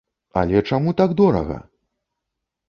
Але 0.39 0.63
чаму 0.69 0.93
так 1.01 1.13
дорага?! 1.19 1.59